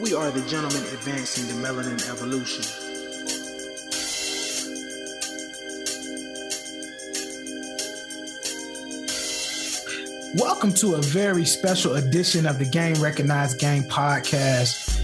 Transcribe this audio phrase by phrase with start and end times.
[0.00, 2.62] We are the gentlemen advancing the melanin evolution.
[10.36, 15.00] Welcome to a very special edition of the Game Recognized Game podcast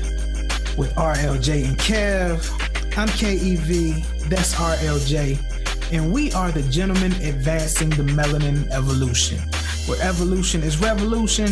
[0.77, 2.49] with RLJ and Kev.
[2.97, 9.41] I'm KEV, that's RLJ, and we are the gentlemen advancing the melanin evolution,
[9.87, 11.49] where evolution is revolution.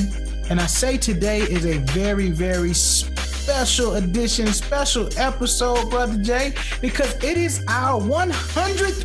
[0.48, 3.11] And I say today is a very, very special
[3.48, 9.04] edition, special episode, Brother J, because it is our 100th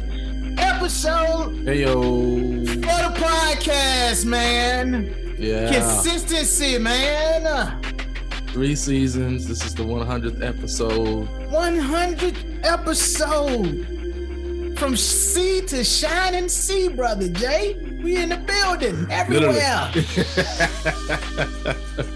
[0.59, 2.01] episode Hey yo.
[2.01, 5.13] for the podcast, man.
[5.39, 5.71] Yeah.
[5.71, 7.81] Consistency, man.
[8.49, 9.47] Three seasons.
[9.47, 11.27] This is the 100th episode.
[11.49, 13.87] 100th episode.
[14.77, 17.75] From sea to shining sea, Brother J.
[18.03, 19.91] We in the building, everywhere.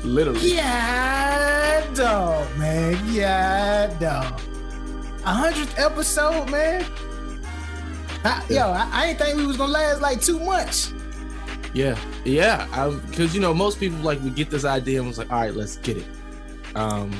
[0.03, 0.51] Literally.
[0.53, 1.50] Yeah,
[1.93, 2.97] dog, man.
[3.13, 4.39] Yeah, dog.
[5.25, 6.85] A hundredth episode, man.
[8.23, 10.93] I, yo, I, I ain't think we was gonna last like two months.
[11.73, 11.97] Yeah.
[12.25, 12.89] Yeah.
[13.07, 15.53] Because, you know, most people like we get this idea and was like, all right,
[15.55, 16.05] let's get it.
[16.75, 17.11] Um,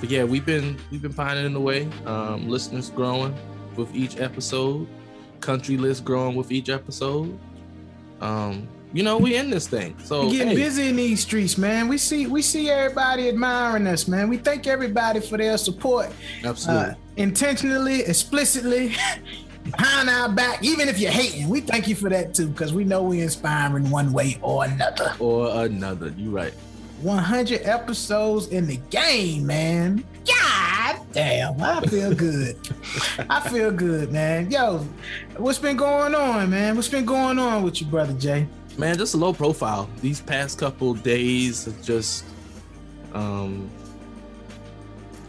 [0.00, 1.88] but yeah, we've been we've been pining away.
[2.06, 3.34] Um, listeners growing
[3.76, 4.88] with each episode.
[5.40, 7.38] Country list growing with each episode.
[8.20, 9.96] Um, you know, we in this thing.
[10.04, 11.88] So We getting hey, busy in these streets, man.
[11.88, 14.28] We see we see everybody admiring us, man.
[14.28, 16.10] We thank everybody for their support,
[16.44, 16.90] absolutely.
[16.90, 18.94] uh, intentionally, explicitly,
[19.64, 20.62] behind our back.
[20.62, 23.90] Even if you're hating, we thank you for that too, because we know we're inspiring
[23.90, 25.14] one way or another.
[25.18, 26.12] or another.
[26.16, 26.52] You right.
[27.00, 30.04] 100 episodes in the game, man.
[30.24, 32.56] God damn, I feel good.
[33.28, 34.48] I feel good, man.
[34.52, 34.86] Yo,
[35.36, 36.76] what's been going on, man?
[36.76, 38.46] What's been going on with you, brother Jay?
[38.78, 39.88] Man just a low profile.
[40.00, 42.24] These past couple days of just
[43.12, 43.70] um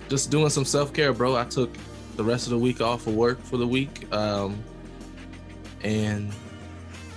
[0.09, 1.35] just doing some self-care bro.
[1.35, 1.71] I took
[2.15, 4.63] the rest of the week off of work for the week um
[5.83, 6.31] and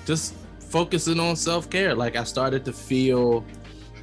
[0.04, 1.94] just focusing on self-care.
[1.94, 3.44] Like i started to feel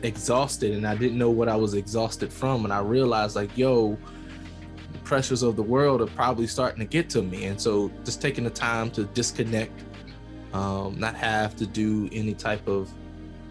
[0.04, 3.98] exhausted and i didn't know what i was exhausted from and i realized like yo
[4.94, 7.46] the pressures of the world are probably starting to get to me.
[7.46, 9.84] And so just taking the time to disconnect
[10.54, 12.90] um, not have to do any type of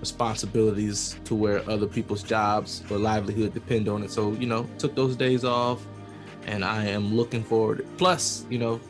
[0.00, 4.10] responsibilities to where other people's jobs or livelihood depend on it.
[4.10, 5.84] So, you know, took those days off
[6.46, 7.86] and I am looking forward.
[7.98, 8.80] Plus, you know,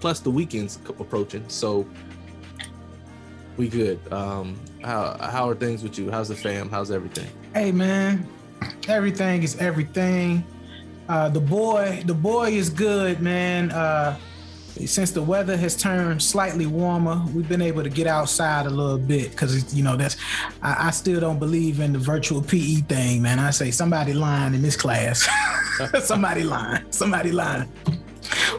[0.00, 1.44] plus the weekends approaching.
[1.48, 1.86] So
[3.56, 4.00] we good.
[4.12, 6.10] Um, how, how are things with you?
[6.10, 6.70] How's the fam?
[6.70, 7.30] How's everything?
[7.52, 8.26] Hey, man,
[8.88, 10.44] everything is everything.
[11.08, 13.70] Uh, the boy, the boy is good, man.
[13.70, 14.16] Uh,
[14.86, 18.98] since the weather has turned slightly warmer, we've been able to get outside a little
[18.98, 20.16] bit because you know that's.
[20.62, 23.38] I, I still don't believe in the virtual PE thing, man.
[23.38, 25.28] I say somebody lying in this class.
[26.02, 26.84] somebody lying.
[26.90, 27.70] Somebody lying.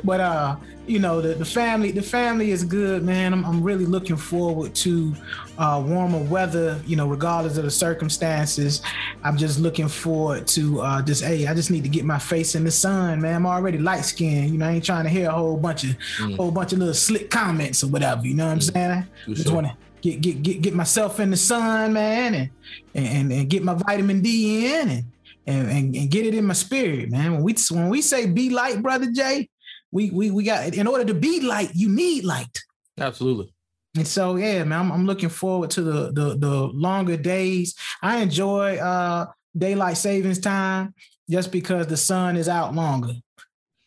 [0.04, 0.56] But uh,
[0.88, 3.34] you know, the, the family, the family is good, man.
[3.34, 5.14] I'm, I'm really looking forward to
[5.58, 6.80] uh, warmer weather.
[6.86, 8.82] You know, regardless of the circumstances,
[9.24, 11.24] I'm just looking forward to uh, just.
[11.24, 13.36] Hey, I just need to get my face in the sun, man.
[13.36, 14.52] I'm already light skinned.
[14.52, 16.36] You know, I ain't trying to hear a whole bunch of Mm.
[16.38, 18.26] whole bunch of little slick comments or whatever.
[18.26, 19.06] You know what I'm saying?
[19.26, 19.56] For Just sure.
[19.56, 22.50] want to get get get get myself in the sun, man, and
[22.94, 25.04] and and get my vitamin D in and.
[25.48, 27.34] And, and, and get it in my spirit, man.
[27.34, 29.48] When we when we say be light, brother Jay,
[29.96, 32.60] we we we got in order to be light, you need light.
[33.00, 33.54] Absolutely.
[33.96, 37.76] And so yeah, man, I'm, I'm looking forward to the, the the longer days.
[38.02, 40.94] I enjoy uh daylight savings time
[41.30, 43.14] just because the sun is out longer.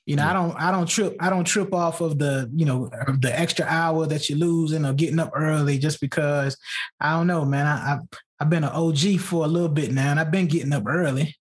[0.06, 2.88] You know, I don't I don't trip I don't trip off of the, you know,
[3.20, 6.56] the extra hour that you're losing or getting up early just because
[6.98, 7.66] I don't know, man.
[7.66, 8.00] I, I've
[8.40, 11.36] I've been an OG for a little bit now and I've been getting up early.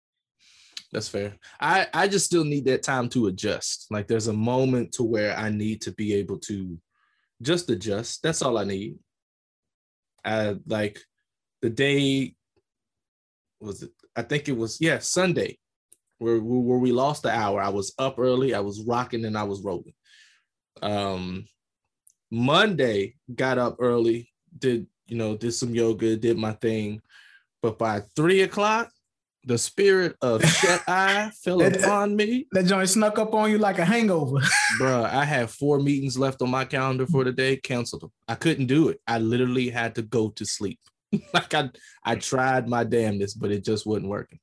[0.96, 1.34] That's fair.
[1.60, 3.86] I I just still need that time to adjust.
[3.90, 6.78] Like there's a moment to where I need to be able to
[7.42, 8.22] just adjust.
[8.22, 8.96] That's all I need.
[10.24, 10.98] I like
[11.60, 12.34] the day
[13.60, 13.90] was it?
[14.16, 15.58] I think it was yeah Sunday,
[16.16, 17.60] where where we lost the hour.
[17.60, 18.54] I was up early.
[18.54, 19.92] I was rocking and I was rolling.
[20.80, 21.44] Um,
[22.30, 24.30] Monday got up early.
[24.58, 25.36] Did you know?
[25.36, 26.16] Did some yoga.
[26.16, 27.02] Did my thing.
[27.60, 28.88] But by three o'clock,
[29.46, 32.46] the spirit of shut eye fell upon me.
[32.52, 34.40] That joint snuck up on you like a hangover.
[34.80, 38.12] Bruh, I had four meetings left on my calendar for the day, canceled them.
[38.26, 39.00] I couldn't do it.
[39.06, 40.80] I literally had to go to sleep.
[41.32, 41.70] like I
[42.04, 44.40] I tried my damnedest, but it just wasn't working.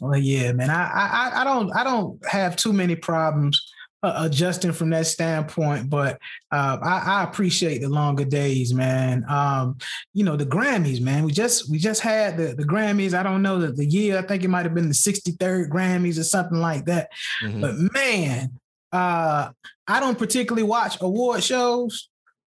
[0.00, 0.70] Well, yeah, man.
[0.70, 3.65] I, I I don't I don't have too many problems
[4.02, 5.90] adjusting from that standpoint.
[5.90, 6.18] But
[6.52, 9.24] uh, I, I, appreciate the longer days, man.
[9.28, 9.78] Um,
[10.14, 11.24] you know, the Grammys, man.
[11.24, 13.14] We just we just had the, the Grammys.
[13.14, 14.18] I don't know the, the year.
[14.18, 17.10] I think it might have been the 63rd Grammys or something like that.
[17.42, 17.60] Mm-hmm.
[17.60, 18.60] But man,
[18.92, 19.50] uh,
[19.86, 22.08] I don't particularly watch award shows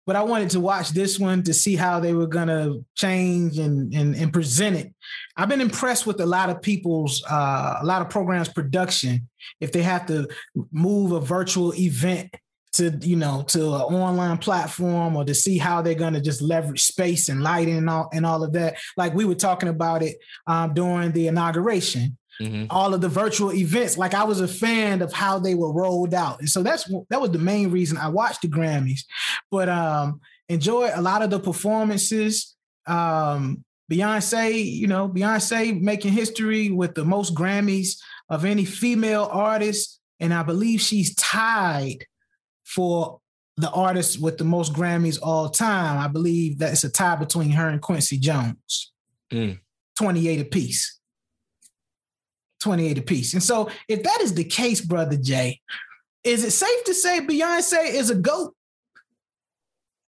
[0.06, 3.92] but I wanted to watch this one to see how they were gonna change and
[3.94, 4.94] and, and present it.
[5.36, 9.28] I've been impressed with a lot of people's uh, a lot of programs production.
[9.60, 10.28] If they have to
[10.70, 12.34] move a virtual event
[12.72, 16.40] to you know to an online platform or to see how they're going to just
[16.40, 20.02] leverage space and lighting and all and all of that like we were talking about
[20.02, 20.16] it
[20.46, 22.66] um, during the inauguration mm-hmm.
[22.70, 23.98] all of the virtual events.
[23.98, 27.20] Like I was a fan of how they were rolled out, and so that's that
[27.20, 29.00] was the main reason I watched the Grammys.
[29.50, 32.56] But um, enjoy a lot of the performances.
[32.86, 37.98] Um, Beyonce, you know, Beyonce making history with the most Grammys
[38.28, 42.06] of any female artist, and I believe she's tied
[42.64, 43.20] for
[43.56, 45.98] the artist with the most Grammys all time.
[45.98, 48.92] I believe that it's a tie between her and Quincy Jones.
[49.30, 49.60] Mm.
[49.98, 50.98] 28 apiece.
[52.62, 53.34] 28 apiece.
[53.34, 55.60] And so, if that is the case, brother Jay,
[56.24, 58.54] is it safe to say Beyonce is a goat?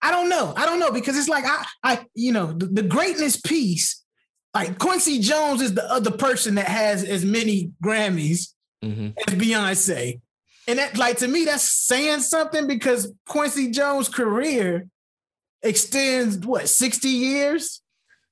[0.02, 0.54] I don't know.
[0.56, 4.04] I don't know because it's like I, I, you know, the, the greatness piece.
[4.54, 9.10] Like Quincy Jones is the other person that has as many Grammys mm-hmm.
[9.28, 10.22] as Beyonce,
[10.68, 14.88] and that, like, to me, that's saying something because Quincy Jones' career
[15.62, 17.82] extends what sixty years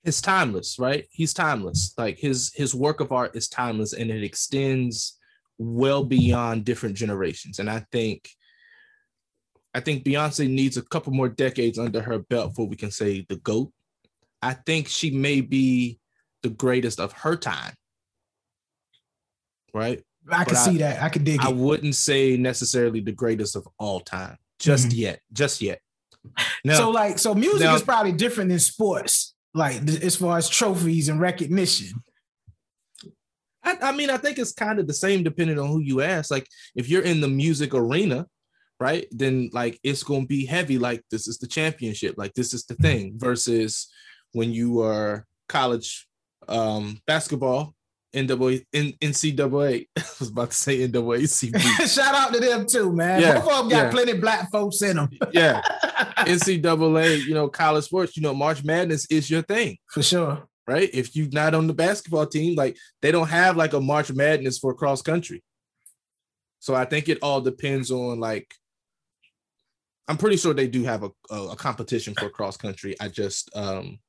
[0.04, 1.08] it's timeless, right?
[1.12, 1.94] He's timeless.
[1.98, 5.18] Like his his work of art is timeless and it extends
[5.58, 7.60] well beyond different generations.
[7.60, 8.30] And I think
[9.74, 13.26] I think Beyonce needs a couple more decades under her belt before we can say
[13.28, 13.72] the GOAT.
[14.42, 16.00] I think she may be
[16.44, 17.74] the greatest of her time.
[19.74, 20.04] Right?
[20.30, 21.02] I can see that.
[21.02, 21.56] I could dig I it.
[21.56, 25.00] wouldn't say necessarily the greatest of all time just mm-hmm.
[25.00, 25.20] yet.
[25.32, 25.80] Just yet.
[26.64, 30.50] Now, so like so music now, is probably different than sports like as far as
[30.50, 32.04] trophies and recognition?
[33.64, 36.32] I, I mean, I think it's kind of the same depending on who you ask.
[36.32, 38.28] Like, if you're in the music arena,
[38.80, 40.78] right, then like it's gonna be heavy.
[40.78, 42.16] Like, this is the championship.
[42.18, 43.14] Like, this is the thing.
[43.16, 43.90] Versus
[44.34, 46.08] when you are college
[46.48, 47.74] um, basketball
[48.14, 49.88] NCAA, NCAA.
[49.98, 51.88] I was about to say NAACP.
[51.94, 53.22] Shout out to them too, man.
[53.22, 53.92] Yeah, Both of them got yeah.
[53.92, 55.10] plenty black folks in them.
[55.32, 55.62] yeah.
[56.20, 59.78] NCAA, you know, college sports, you know, March Madness is your thing.
[59.88, 60.48] For sure.
[60.68, 60.90] Right?
[60.94, 64.60] If you're not on the basketball team, like they don't have like a March Madness
[64.60, 65.44] for cross country.
[66.60, 68.54] So I think it all depends on like
[70.08, 72.96] I'm pretty sure they do have a, a, a competition for cross country.
[73.02, 74.00] I just um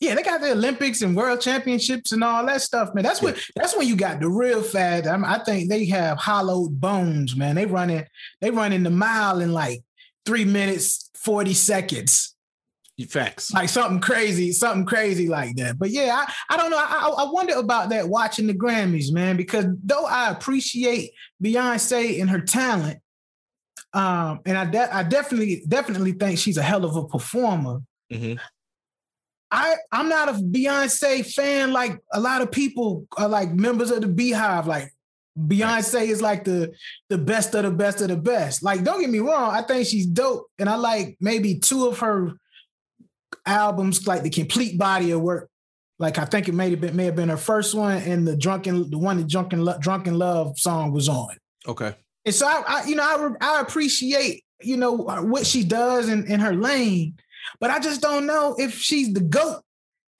[0.00, 3.04] yeah, they got the Olympics and World Championships and all that stuff, man.
[3.04, 5.06] That's what that's when you got the real fad.
[5.06, 7.54] I, mean, I think they have hollowed bones, man.
[7.54, 8.04] They running
[8.40, 9.82] they running the mile in like
[10.24, 12.34] three minutes forty seconds.
[13.08, 13.50] Facts.
[13.52, 15.78] Like something crazy, something crazy like that.
[15.78, 16.76] But yeah, I, I don't know.
[16.78, 21.12] I, I wonder about that watching the Grammys, man, because though I appreciate
[21.42, 22.98] Beyonce and her talent,
[23.94, 27.80] um, and I de- I definitely definitely think she's a hell of a performer.
[28.12, 28.38] Mm-hmm.
[29.50, 34.02] I I'm not a Beyonce fan like a lot of people are like members of
[34.02, 34.66] the BeyHive.
[34.66, 34.92] Like
[35.38, 36.72] Beyonce is like the
[37.08, 38.62] the best of the best of the best.
[38.62, 41.98] Like don't get me wrong, I think she's dope, and I like maybe two of
[41.98, 42.32] her
[43.46, 45.48] albums, like the complete body of work.
[45.98, 48.36] Like I think it may have been may have been her first one, and the
[48.36, 51.36] drunken the one the drunken drunken love song was on.
[51.66, 51.94] Okay.
[52.24, 56.30] And so I, I you know I I appreciate you know what she does in,
[56.30, 57.14] in her lane
[57.58, 59.62] but I just don't know if she's the GOAT.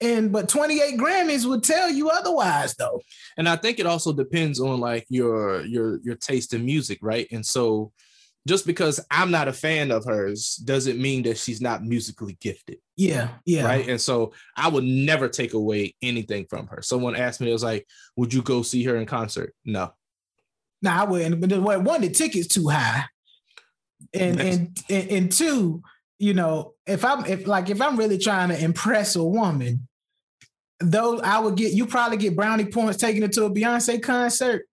[0.01, 3.01] And but 28 Grammys would tell you otherwise though.
[3.37, 7.27] And I think it also depends on like your your your taste in music, right?
[7.31, 7.91] And so
[8.47, 12.77] just because I'm not a fan of hers doesn't mean that she's not musically gifted.
[12.97, 13.65] Yeah, yeah.
[13.65, 13.87] Right.
[13.87, 16.81] And so I would never take away anything from her.
[16.81, 19.53] Someone asked me, it was like, would you go see her in concert?
[19.63, 19.93] No.
[20.81, 21.39] No, I wouldn't.
[21.39, 23.05] But one, the ticket's too high.
[24.15, 25.83] And, and and and two,
[26.21, 29.87] you know, if I'm if like if I'm really trying to impress a woman,
[30.79, 34.67] though I would get you probably get brownie points taking it to a Beyonce concert.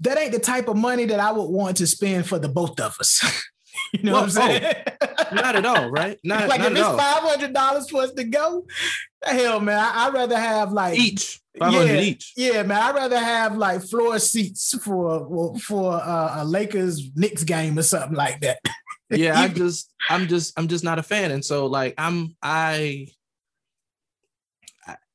[0.00, 2.80] That ain't the type of money that I would want to spend for the both
[2.80, 3.22] of us.
[3.92, 4.74] you know well, what I'm saying?
[5.00, 6.18] Oh, not at all, right?
[6.24, 8.66] Not like not if it's five hundred dollars for us to go.
[9.22, 12.32] Hell, man, I, would rather have like each five hundred yeah, each.
[12.36, 17.78] Yeah, man, I'd rather have like floor seats for for uh, a Lakers Knicks game
[17.78, 18.58] or something like that
[19.18, 21.30] yeah, I'm just I'm just I'm just not a fan.
[21.30, 23.08] And so like I'm I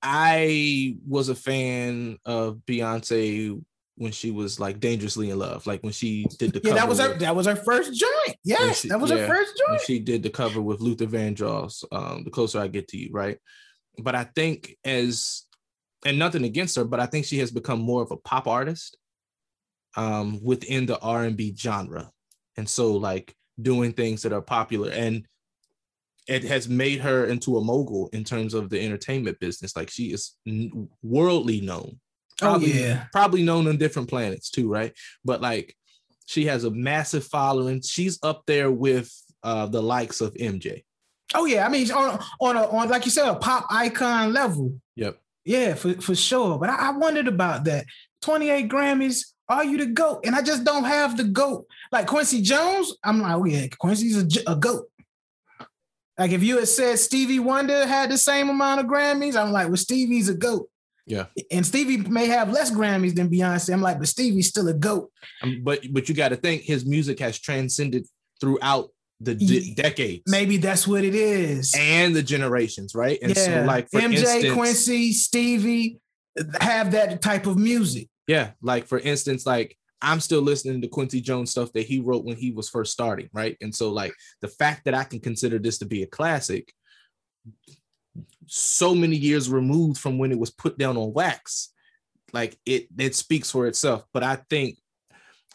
[0.01, 3.61] I was a fan of Beyonce
[3.95, 6.99] when she was like dangerously in love, like when she did the Yeah, that was
[6.99, 7.09] her.
[7.09, 8.37] with- That was her first joint.
[8.45, 9.85] Yes, she- that was yeah, her first when joint.
[9.87, 13.37] she did the cover with Luther Vandross, um, the closer I get to you, right?
[14.01, 15.43] But I think as
[16.05, 18.95] and nothing against her, but I think she has become more of a pop artist
[19.97, 22.09] um within the R&B genre.
[22.55, 25.25] And so like doing things that are popular and
[26.27, 29.75] it has made her into a mogul in terms of the entertainment business.
[29.75, 30.35] Like she is
[31.01, 31.99] worldly known.
[32.41, 34.93] Oh Probably- yeah, Probably known on different planets too, right?
[35.25, 35.75] But like
[36.27, 37.81] she has a massive following.
[37.81, 39.11] She's up there with
[39.43, 40.83] uh the likes of MJ.
[41.33, 41.65] oh yeah.
[41.65, 44.79] I mean, on on a on like you said, a pop icon level.
[44.95, 45.17] Yep.
[45.45, 46.59] Yeah, for for sure.
[46.59, 47.85] But I, I wondered about that.
[48.21, 49.25] Twenty eight Grammys.
[49.49, 50.21] Are you the goat?
[50.25, 51.65] And I just don't have the goat.
[51.91, 54.85] Like Quincy Jones, I'm like, oh yeah, Quincy's a goat.
[56.17, 59.67] Like if you had said Stevie Wonder had the same amount of Grammys, I'm like,
[59.67, 60.69] well, Stevie's a goat.
[61.07, 61.25] Yeah.
[61.49, 63.73] And Stevie may have less Grammys than Beyonce.
[63.73, 65.11] I'm like, but Stevie's still a goat.
[65.41, 68.05] Um, but but you got to think his music has transcended
[68.39, 68.89] throughout
[69.19, 71.73] the Ye- decades Maybe that's what it is.
[71.77, 73.17] and the generations, right?
[73.21, 73.45] And yeah.
[73.45, 75.99] so like for MJ, instance, Quincy, Stevie
[76.61, 78.07] have that type of music.
[78.29, 82.25] Yeah, like for instance, like I'm still listening to Quincy Jones stuff that he wrote
[82.25, 83.57] when he was first starting, right?
[83.59, 86.71] And so like the fact that I can consider this to be a classic
[88.45, 91.73] so many years removed from when it was put down on wax,
[92.31, 94.05] like it it speaks for itself.
[94.13, 94.77] But I think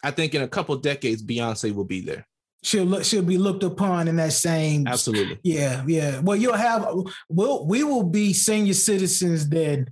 [0.03, 2.27] I think in a couple decades Beyonce will be there.
[2.65, 5.39] She'll look, she'll be looked upon in that same Absolutely.
[5.45, 6.19] Yeah, yeah.
[6.19, 6.89] Well, you'll have
[7.29, 9.87] we'll we will be senior citizens then.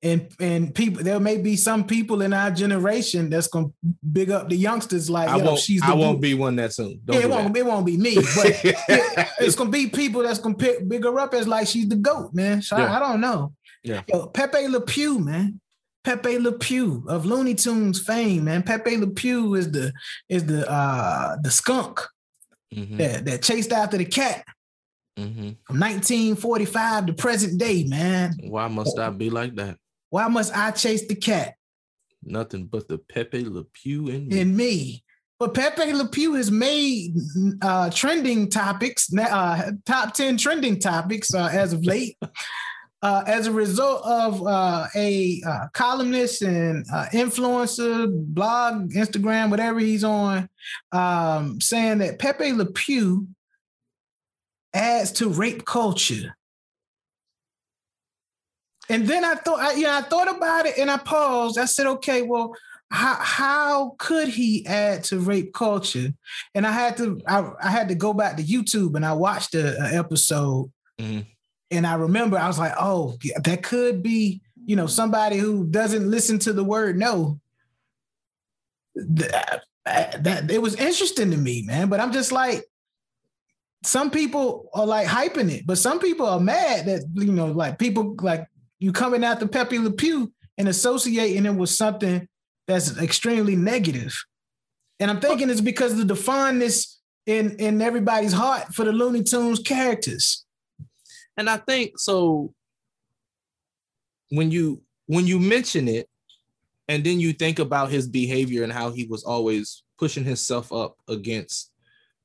[0.00, 3.70] And and people there may be some people in our generation that's gonna
[4.12, 7.00] big up the youngsters like I won't she's the I won't be one that soon.
[7.04, 7.58] Don't yeah, it won't that.
[7.58, 11.34] it won't be me, but yeah, it's gonna be people that's gonna pick bigger up
[11.34, 12.62] as like she's the goat, man.
[12.62, 12.96] So I- Yeah.
[12.96, 13.52] I, don't know.
[13.82, 14.02] Yeah.
[14.06, 15.60] Yo, Pepe Le Pew, man.
[16.04, 18.62] Pepe Le Pew of Looney Tunes fame, man.
[18.62, 19.92] Pepe Le Pew is the
[20.28, 22.00] is the uh the skunk
[22.72, 24.44] Mhm, that, that chased after the cat
[25.18, 25.56] mhm.
[25.66, 28.34] from 1945 to present day, man.
[28.44, 29.76] Why must I be like that?
[30.10, 31.54] Why must I chase the cat
[32.22, 34.40] Nothing but the Pepe Le Pew in me.
[34.40, 35.04] in me?
[35.38, 37.14] But Pepe Le Pew has made
[37.62, 42.18] uh, trending topics, uh, top 10 trending topics uh, as of late,
[43.02, 49.78] uh, as a result of uh, a uh, columnist and uh, influencer, blog, Instagram, whatever
[49.78, 50.48] he's on,
[50.90, 53.28] um, saying that Pepe Le Pew
[54.74, 56.36] adds to rape culture.
[58.88, 61.58] And then I thought, I, yeah, I thought about it and I paused.
[61.58, 62.54] I said, okay, well,
[62.90, 66.14] how how could he add to rape culture?
[66.54, 69.54] And I had to I, I had to go back to YouTube and I watched
[69.54, 71.26] a, a episode, Mhm.
[71.70, 76.10] and I remember I was like, oh, that could be you know somebody who doesn't
[76.10, 77.38] listen to the word no.
[78.94, 79.62] That,
[80.24, 81.88] that it was interesting to me, man.
[81.88, 82.64] But I'm just like,
[83.84, 87.78] some people are like hyping it, but some people are mad that you know, like
[87.78, 88.46] people like
[88.78, 92.28] you coming after Pepe Le Pew and associating it with something
[92.66, 94.14] that's extremely negative.
[95.00, 99.22] And I'm thinking it's because of the fondness in in everybody's heart for the Looney
[99.22, 100.44] Tunes characters.
[101.36, 102.52] And I think so
[104.30, 106.08] when you when you mention it
[106.88, 110.96] and then you think about his behavior and how he was always pushing himself up
[111.08, 111.70] against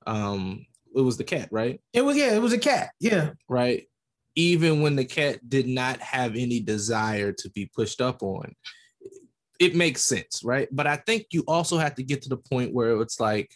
[0.08, 1.82] um it was the cat, right?
[1.92, 2.92] It was yeah, it was a cat.
[3.00, 3.32] Yeah.
[3.50, 3.88] Right?
[4.36, 8.56] Even when the cat did not have any desire to be pushed up on.
[9.60, 10.68] It makes sense, right?
[10.72, 13.52] But I think you also have to get to the point where it's like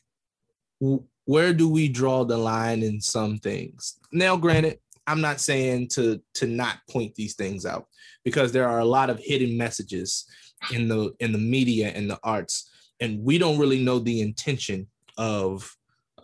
[1.26, 4.00] where do we draw the line in some things?
[4.12, 7.88] Now, granted, I'm not saying to to not point these things out
[8.24, 10.26] because there are a lot of hidden messages
[10.72, 12.70] in the in the media and the arts,
[13.00, 15.74] and we don't really know the intention of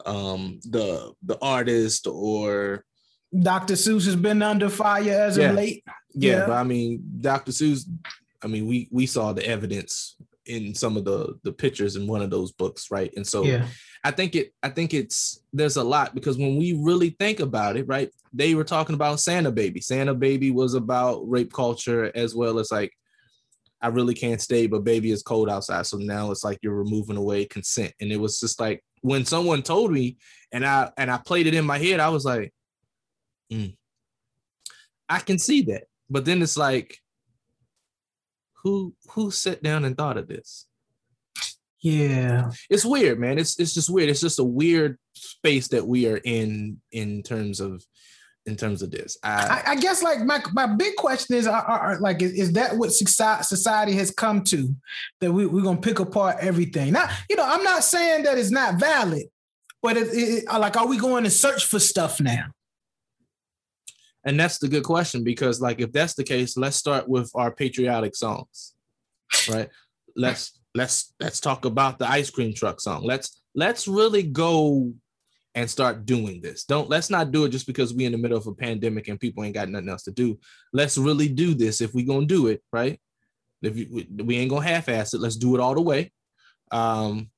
[0.06, 2.84] um the the artist or
[3.42, 3.74] Dr.
[3.74, 5.50] Seuss has been under fire as Yeah.
[5.50, 5.84] of late.
[6.14, 6.46] yeah, Yeah.
[6.46, 7.52] but I mean Dr.
[7.52, 7.86] Seuss,
[8.42, 12.22] I mean we we saw the evidence in some of the the pictures in one
[12.22, 13.12] of those books, right?
[13.16, 13.68] And so Yeah.
[14.04, 17.78] I think it I think it's there's a lot because when we really think about
[17.78, 18.10] it, right?
[18.34, 19.80] They were talking about Santa Baby.
[19.82, 22.92] Santa Baby was about rape culture as well as like
[23.82, 25.86] I really can't stay, but baby it's cold outside.
[25.86, 27.94] So now it's like you're removing away consent.
[28.00, 30.18] And it was just like when someone told me
[30.52, 32.54] and I and I played it in my head, I was like,
[33.54, 33.76] "Mm,
[35.10, 35.84] I can see that.
[36.10, 36.98] But then it's like,
[38.64, 40.66] who who sat down and thought of this?
[41.82, 42.52] Yeah.
[42.70, 43.38] it's weird, man.
[43.38, 44.10] It's it's just weird.
[44.10, 47.86] It's just a weird space that we are in in terms of
[48.46, 49.18] in terms of this.
[49.24, 52.54] I, I, I guess like my my big question is, are, are, like, is, is
[52.54, 54.74] that what society has come to
[55.20, 56.94] that we, we're gonna pick apart everything?
[56.94, 59.24] Now, you know, I'm not saying that it's not valid,
[59.82, 62.46] but it, it, like, are we going to search for stuff now?
[64.26, 67.52] And that's the good question because like if that's the case, let's start with our
[67.52, 68.74] patriotic songs,
[69.50, 69.70] right?
[70.16, 73.04] Let's let's let's talk about the ice cream truck song.
[73.04, 74.94] Let's let's really go
[75.56, 76.64] and start doing this.
[76.64, 79.20] Don't let's not do it just because we're in the middle of a pandemic and
[79.20, 80.40] people ain't got nothing else to do.
[80.72, 83.00] Let's really do this if we gonna do it, right?
[83.62, 86.12] If you, we, ain't gonna half-ass it, let's do it all the way.
[86.72, 87.30] Um,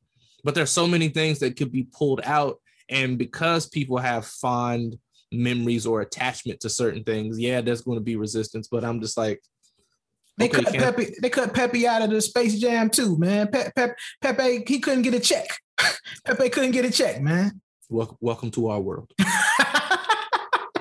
[0.44, 4.98] but there's so many things that could be pulled out, and because people have fond
[5.36, 8.68] memories or attachment to certain things, yeah, there's going to be resistance.
[8.68, 9.42] But I'm just like,
[10.38, 11.16] They okay, cut Pepe.
[11.22, 13.48] They cut Pepe out of the Space Jam too, man.
[13.48, 15.48] Pe- Pe- Pepe, he couldn't get a check.
[16.26, 17.62] Pepe couldn't get a check, man.
[17.90, 19.12] wel- welcome to our world.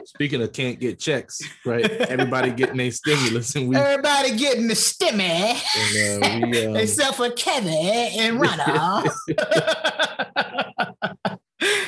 [0.07, 1.91] Speaking of can't get checks, right?
[1.91, 7.31] Everybody getting a stimulus, and we, Everybody getting the stimmy, uh, we um, except for
[7.31, 9.09] Kevin and Ronald.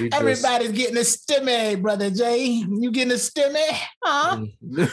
[0.00, 2.45] We just- Everybody's getting a stimmy, brother Jay.
[2.47, 3.67] You getting a stimmy?
[4.03, 4.45] Huh?
[4.61, 4.88] You,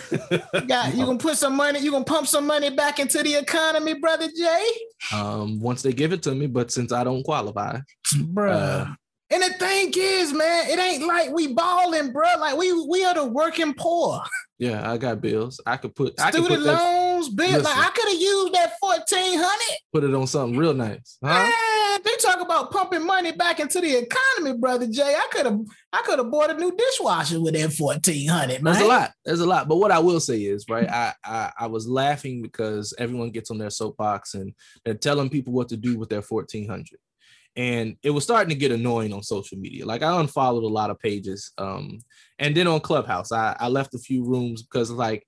[0.67, 3.95] got, you gonna put some money, you gonna pump some money back into the economy,
[3.95, 4.65] brother Jay?
[5.13, 7.79] um, once they give it to me, but since I don't qualify,
[8.15, 8.51] Bruh.
[8.51, 8.95] Uh,
[9.29, 12.37] and the thing is, man, it ain't like we balling, bruh.
[12.39, 14.21] Like we we are the working poor.
[14.59, 15.59] yeah, I got bills.
[15.65, 16.77] I could put, I could Student put, that,
[17.27, 17.61] loans, bill.
[17.61, 19.77] Like I could have used that fourteen hundred.
[19.91, 21.29] put it on something real nice, huh?
[21.29, 25.15] Man, they talk about pumping money back into the economy, brother Jay.
[25.15, 25.59] I could have
[25.91, 28.63] I could have bought a new dishwasher with that fourteen hundred.
[28.63, 29.11] There's a lot.
[29.25, 29.67] There's a lot.
[29.67, 33.51] But what I will say is, right, I, I I was laughing because everyone gets
[33.51, 34.53] on their soapbox and
[34.85, 36.99] they're telling people what to do with their 1400.
[37.55, 39.85] And it was starting to get annoying on social media.
[39.85, 41.51] Like I unfollowed a lot of pages.
[41.59, 41.99] Um,
[42.39, 45.23] and then on Clubhouse, I, I left a few rooms because like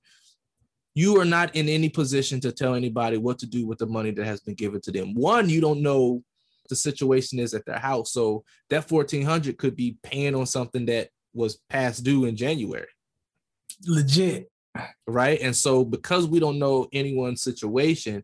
[0.95, 4.11] you are not in any position to tell anybody what to do with the money
[4.11, 5.13] that has been given to them.
[5.13, 6.23] One, you don't know
[6.69, 8.11] the situation is at their house.
[8.11, 12.87] So that 1400 could be paying on something that was past due in January
[13.85, 14.49] Legit.
[15.05, 15.39] right?
[15.41, 18.23] And so because we don't know anyone's situation,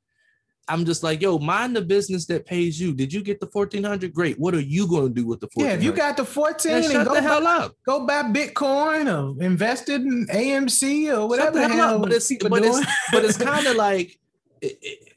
[0.67, 2.93] I'm just like, yo, mind the business that pays you.
[2.93, 4.13] Did you get the 1400?
[4.13, 4.39] Great.
[4.39, 5.65] What are you going to do with the fourteen?
[5.65, 5.79] Yeah, 1400?
[5.79, 7.73] if you got the 14 Then and shut go the hell buy, up.
[7.85, 9.05] go buy Bitcoin
[9.37, 11.99] or invested in AMC or whatever Shut the hell.
[11.99, 12.79] But it's but it's
[13.11, 14.17] but it's kind of like
[14.61, 15.07] it- it-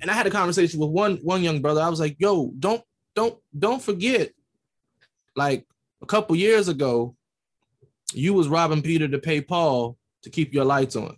[0.00, 1.80] and I had a conversation with one one young brother.
[1.80, 2.82] I was like, yo, don't
[3.14, 4.32] don't don't forget,
[5.36, 5.64] like
[6.02, 7.14] a couple years ago,
[8.12, 11.16] you was robbing Peter to pay Paul to keep your lights on.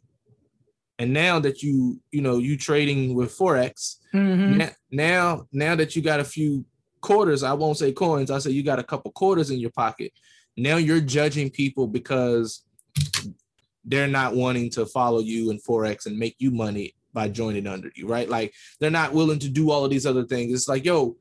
[0.99, 4.57] And now that you, you know, you trading with Forex, Mhm.
[4.59, 6.65] Na- now now that you got a few
[7.01, 10.13] quarters i won't say coins i say you got a couple quarters in your pocket.
[10.57, 12.63] Now you're judging people because
[13.85, 17.91] they're not wanting to follow you in forex and make you money by joining under
[17.95, 18.29] you right?
[18.29, 20.53] Like they're not willing to do all of these other things.
[20.55, 21.17] It's like yo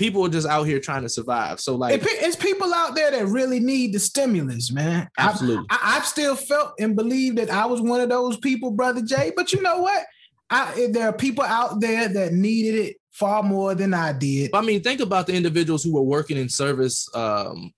[0.00, 3.26] people are just out here trying to survive so like it's people out there that
[3.26, 5.06] really need the stimulus, man.
[5.18, 9.02] Absolutely I, I've still felt and believed that I was one of those people, brother
[9.02, 9.30] Jay.
[9.36, 10.04] But you know what?
[10.48, 14.50] I, there are people out there that needed it far more than I did.
[14.54, 17.72] I mean, think about the individuals who were working in service um,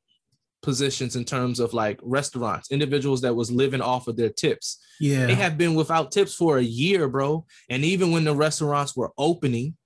[0.62, 4.78] positions in terms of like restaurants, individuals that was living off of their tips.
[5.00, 7.44] Yeah, They have been without tips for a year, bro.
[7.68, 9.76] And even when the restaurants were opening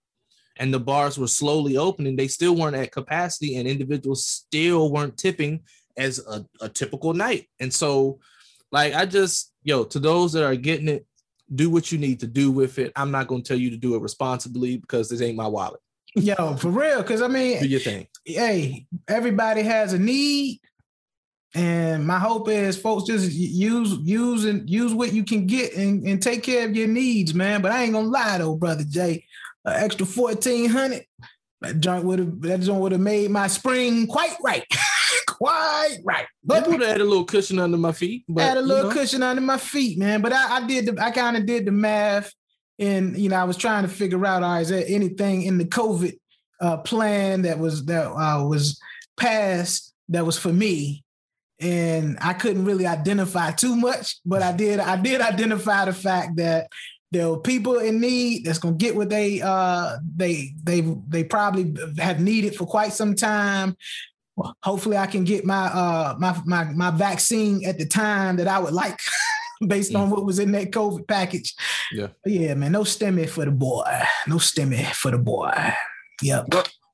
[0.59, 5.17] and the bars were slowly opening, they still weren't at capacity and individuals still weren't
[5.17, 5.61] tipping
[5.97, 7.49] as a, a typical night.
[7.61, 8.19] And so,
[8.73, 11.07] like, I just, yo, to those that are getting it,
[11.55, 12.93] do what you need to do with it.
[12.97, 15.81] I'm not going to tell you to do it responsibly because this ain't my wallet.
[16.15, 17.03] yo, for real.
[17.03, 18.09] Because I mean, Do your thing.
[18.25, 20.61] hey, everybody has a need,
[21.55, 26.07] and my hope is folks just use use and use what you can get and,
[26.07, 27.63] and take care of your needs, man.
[27.63, 29.25] But I ain't gonna lie though, brother Jay,
[29.67, 31.05] an extra fourteen hundred.
[31.61, 34.65] That joint would have that joint would have made my spring quite right,
[35.27, 36.27] quite right.
[36.45, 38.25] But would have had a little cushion under my feet.
[38.29, 40.21] But, had a you little know, cushion under my feet, man.
[40.21, 42.33] But I, I did the I kind of did the math,
[42.79, 45.59] and you know I was trying to figure out, all right, is there anything in
[45.59, 46.19] the COVID
[46.61, 48.79] uh, plan that was that uh, was
[49.17, 51.03] passed that was for me?
[51.59, 56.37] And I couldn't really identify too much, but I did I did identify the fact
[56.37, 56.69] that
[57.13, 61.75] there are people in need that's gonna get what they uh they they they probably
[61.99, 63.77] have needed for quite some time
[64.63, 68.59] hopefully I can get my uh my my my vaccine at the time that I
[68.59, 68.99] would like
[69.67, 71.55] based on what was in that COVID package.
[71.91, 72.09] Yeah.
[72.23, 73.91] But yeah, man, no stimmy for the boy.
[74.27, 75.55] No stimmy for the boy.
[76.21, 76.49] Yep.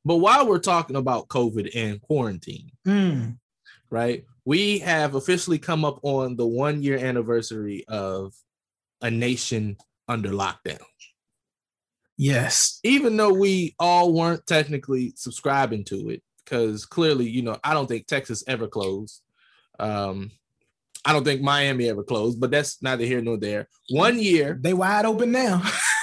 [0.04, 3.38] But while we're talking about COVID and quarantine, Mm.
[3.90, 4.24] right?
[4.44, 8.34] we have officially come up on the one year anniversary of
[9.00, 9.76] a nation
[10.08, 10.82] under lockdown.
[12.16, 12.78] Yes.
[12.84, 17.86] Even though we all weren't technically subscribing to it, because clearly, you know, I don't
[17.86, 19.22] think Texas ever closed.
[19.78, 20.30] Um,
[21.04, 23.68] I don't think Miami ever closed, but that's neither here nor there.
[23.90, 25.62] One year, they wide open now.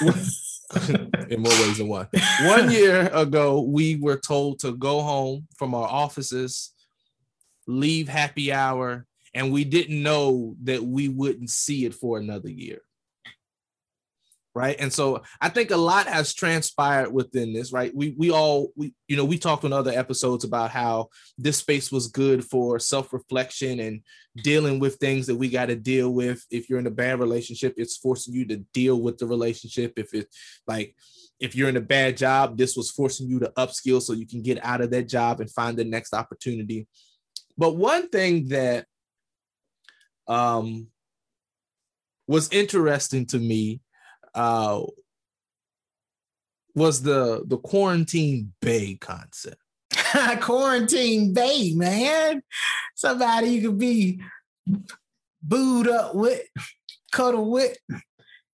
[1.30, 2.08] in more ways than one.
[2.42, 6.72] One year ago, we were told to go home from our offices,
[7.66, 12.82] leave happy hour, and we didn't know that we wouldn't see it for another year
[14.54, 14.76] right?
[14.80, 17.94] And so i think a lot has transpired within this right?
[17.94, 21.08] We we all we you know we talked on other episodes about how
[21.38, 24.02] this space was good for self-reflection and
[24.42, 26.44] dealing with things that we got to deal with.
[26.50, 29.94] If you're in a bad relationship it's forcing you to deal with the relationship.
[29.96, 30.36] If it's
[30.66, 30.94] like
[31.38, 34.42] if you're in a bad job this was forcing you to upskill so you can
[34.42, 36.86] get out of that job and find the next opportunity.
[37.56, 38.86] But one thing that
[40.26, 40.88] um
[42.26, 43.80] was interesting to me
[44.34, 44.82] uh,
[46.74, 49.60] was the the quarantine bae concept.
[50.40, 52.42] quarantine bae, man.
[52.94, 54.20] Somebody you could be
[55.42, 56.42] booed up with,
[57.12, 57.76] cuddle with,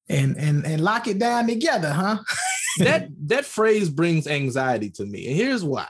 [0.09, 2.19] and and and lock it down together, huh?
[2.79, 5.89] that that phrase brings anxiety to me, and here's why.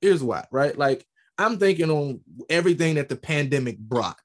[0.00, 0.76] Here's why, right?
[0.76, 1.06] Like
[1.38, 4.18] I'm thinking on everything that the pandemic brought.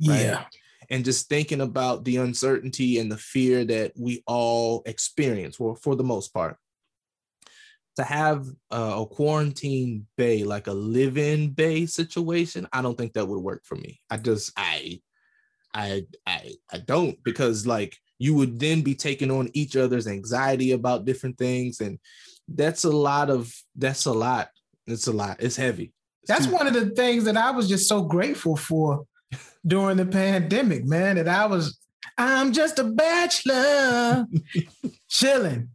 [0.00, 0.20] Right?
[0.20, 0.44] Yeah
[0.92, 5.96] and just thinking about the uncertainty and the fear that we all experience for, for
[5.96, 6.58] the most part.
[7.96, 13.28] To have uh, a quarantine bae like a live-in bae situation i don't think that
[13.28, 14.00] would work for me.
[14.08, 15.00] I just i
[15.74, 20.72] i i, I don't because like you would then be taking on each other's anxiety
[20.72, 21.98] about different things and
[22.48, 24.48] that's a lot of that's a lot.
[24.86, 25.36] It's a lot.
[25.40, 25.92] It's heavy.
[26.22, 29.06] It's that's one of the things that i was just so grateful for
[29.66, 31.78] during the pandemic, man, that I was,
[32.18, 34.26] I'm just a bachelor
[35.08, 35.70] chilling.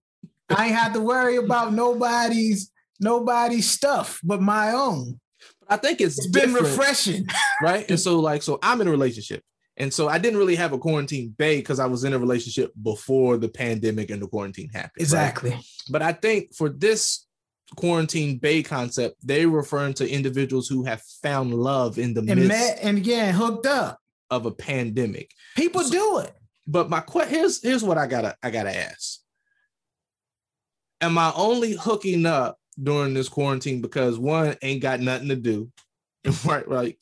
[0.49, 5.19] I ain't have to worry about nobody's nobody's stuff but my own.
[5.69, 7.27] I think it's, it's been refreshing.
[7.61, 7.89] right?
[7.89, 9.43] And so, like, so I'm in a relationship.
[9.75, 12.71] And so I didn't really have a quarantine bae because I was in a relationship
[12.81, 14.93] before the pandemic and the quarantine happened.
[14.99, 15.51] Exactly.
[15.51, 15.65] Right?
[15.89, 17.26] But I think for this
[17.75, 22.47] quarantine bae concept, they're referring to individuals who have found love in the and midst
[22.47, 23.99] met and again hooked up
[24.29, 25.31] of a pandemic.
[25.55, 26.33] People so, do it.
[26.65, 29.19] But my question here's here's what I gotta I gotta ask.
[31.01, 35.71] Am I only hooking up during this quarantine because one ain't got nothing to do?
[36.45, 36.97] right, right.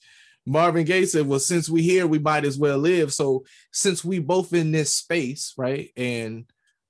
[0.45, 3.13] Marvin Gaye said, Well, since we here, we might as well live.
[3.13, 5.91] So since we both in this space, right?
[5.97, 6.45] And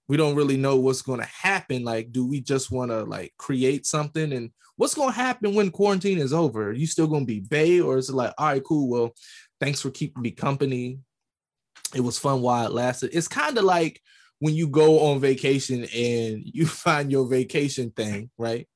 [0.07, 3.33] we don't really know what's going to happen like do we just want to like
[3.37, 4.33] create something?
[4.33, 6.69] And what's going to happen when quarantine is over?
[6.69, 9.13] Are you still going to be bae or is it like all right cool well
[9.59, 10.99] thanks for keeping me company.
[11.93, 13.11] It was fun while it lasted.
[13.13, 14.01] It's kind of like
[14.39, 18.67] when you go on vacation and you find your vacation thing right?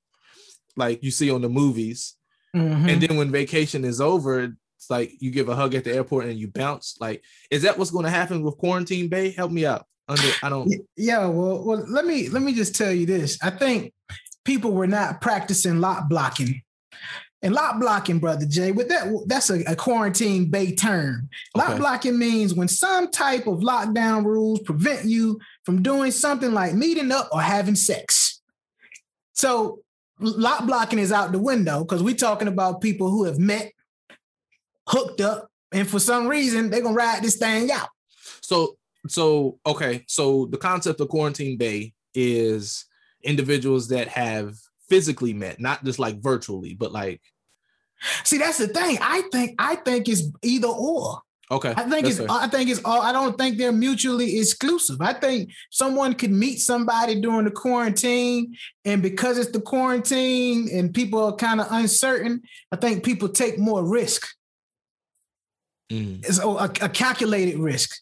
[0.75, 2.15] Like you see on the movies.
[2.55, 2.89] Mm-hmm.
[2.89, 6.25] and then when vacation is over it's like you give a hug at the airport
[6.25, 6.97] and you bounce.
[6.99, 10.49] Like is that what's going to happen with quarantine bae help me out under I
[10.49, 13.37] don't Yeah, well, well, let me let me just tell you this.
[13.41, 13.93] I think
[14.43, 16.61] people were not practicing lock blocking.
[17.41, 21.29] And lock blocking, brother Jay, with that that's a, a quarantine bae term.
[21.55, 21.79] Lot okay.
[21.79, 27.13] blocking means when some type of lockdown rules prevent you from doing something like meeting
[27.13, 28.41] up or having sex.
[29.31, 29.79] So
[30.19, 33.71] lock blocking is out the window because we're talking about people who have met,
[34.89, 37.87] hooked up, and for some reason they're gonna ride this thing out.
[38.41, 38.75] So
[39.07, 42.85] so okay, so the concept of quarantine bae is
[43.23, 44.55] individuals that have
[44.89, 47.21] physically met, not just like virtually, but like.
[48.23, 48.97] See, that's the thing.
[49.01, 51.21] I think I think it's either or.
[51.51, 51.73] Okay.
[51.75, 52.27] I think it's fair.
[52.29, 55.01] I think it's all I don't think they're mutually exclusive.
[55.01, 60.93] I think someone could meet somebody during the quarantine and because it's the quarantine and
[60.93, 64.27] people are kind of uncertain, I think people take more risk.
[65.91, 66.23] Mm.
[66.23, 67.99] It's a, a calculated risk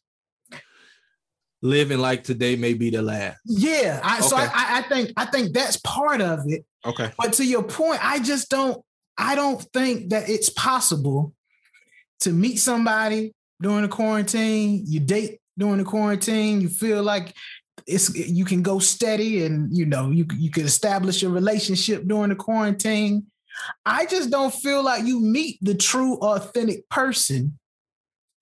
[1.62, 3.39] living like today may be the last.
[3.46, 4.28] Yeah, I, okay.
[4.28, 6.65] so I, I think I think that's part of it.
[6.86, 8.84] Okay, but to your point, I just don't
[9.17, 11.34] I don't think that it's possible
[12.22, 14.84] to meet somebody during the quarantine.
[14.86, 16.62] You date during the quarantine.
[16.62, 17.34] You feel like
[17.86, 22.30] it's you can go steady, and you know you you can establish a relationship during
[22.30, 23.28] the quarantine.
[23.86, 27.58] I just don't feel like you meet the true, authentic person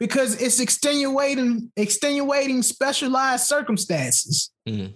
[0.05, 4.51] because it's extenuating extenuating specialized circumstances.
[4.67, 4.93] Mm.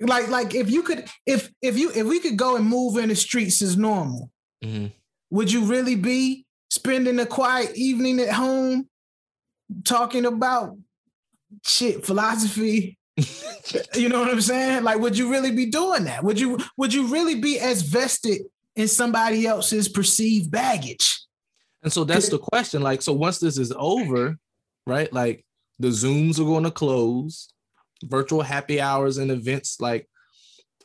[0.00, 3.08] Like like if you could if if you if we could go and move in
[3.08, 4.30] the streets as normal,
[4.62, 4.88] mm-hmm.
[5.30, 8.88] would you really be spending a quiet evening at home
[9.84, 10.76] talking about
[11.64, 12.98] shit philosophy
[13.94, 16.92] you know what i'm saying like would you really be doing that would you would
[16.92, 18.42] you really be as vested
[18.74, 21.23] in somebody else's perceived baggage
[21.84, 24.36] and so that's the question like so once this is over
[24.86, 25.44] right like
[25.78, 27.52] the zooms are going to close
[28.04, 30.08] virtual happy hours and events like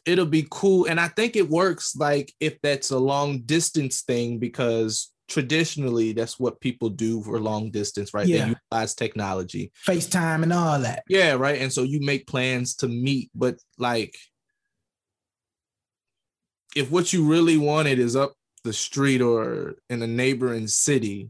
[0.05, 4.37] it'll be cool and i think it works like if that's a long distance thing
[4.37, 8.27] because traditionally that's what people do for long distance, right?
[8.27, 8.45] Yeah.
[8.45, 11.03] They utilize technology, FaceTime and all that.
[11.07, 11.61] Yeah, right.
[11.61, 14.15] And so you make plans to meet, but like
[16.75, 21.29] if what you really wanted is up the street or in a neighboring city,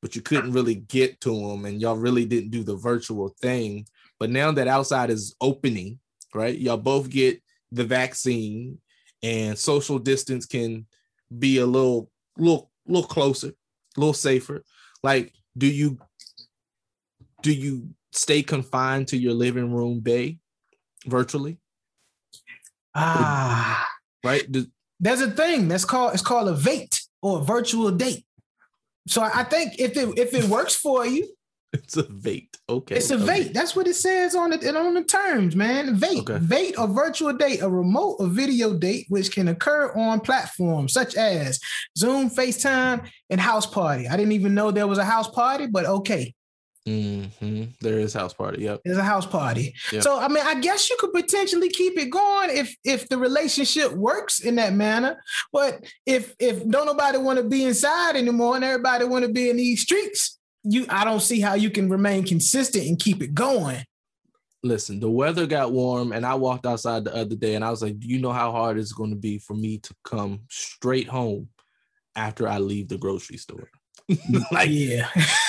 [0.00, 3.86] but you couldn't really get to them and y'all really didn't do the virtual thing.
[4.20, 5.98] But now that outside is opening,
[6.34, 6.56] right?
[6.58, 8.78] Y'all both get the vaccine
[9.22, 10.86] and social distance can
[11.38, 14.64] be a little little a little closer, a little safer.
[15.02, 15.98] Like, do you
[17.42, 20.38] do you stay confined to your living room bae
[21.06, 21.58] virtually?
[22.94, 23.86] Ah,
[24.24, 24.50] right.
[24.50, 24.66] Do,
[25.00, 28.24] There's a thing that's called it's called a VATE or a virtual date.
[29.06, 31.28] So I think if it if it works for you,
[31.72, 32.56] It's a VATE.
[32.70, 32.96] Okay.
[32.96, 33.24] It's a okay.
[33.24, 33.54] VATE.
[33.54, 35.96] That's what it says on it on the terms, man.
[35.96, 36.20] VATE.
[36.20, 36.38] Okay.
[36.38, 41.14] VATE or virtual date, a remote or video date which can occur on platforms such
[41.14, 41.60] as
[41.96, 44.08] Zoom, FaceTime, and House Party.
[44.08, 46.34] I didn't even know there was a house party, but okay.
[46.88, 47.64] Mm-hmm.
[47.80, 48.62] There is house party.
[48.62, 48.80] Yep.
[48.84, 49.74] There's a house party.
[49.92, 50.02] Yep.
[50.02, 53.92] So I mean, I guess you could potentially keep it going if if the relationship
[53.92, 55.22] works in that manner.
[55.52, 59.50] But if if don't nobody want to be inside anymore and everybody want to be
[59.50, 63.34] in these streets, you I don't see how you can remain consistent and keep it
[63.34, 63.84] going.
[64.62, 67.82] Listen, the weather got warm and I walked outside the other day and I was
[67.82, 71.06] like, do you know how hard it's going to be for me to come straight
[71.06, 71.48] home
[72.16, 73.68] after I leave the grocery store?
[74.52, 75.08] like yeah.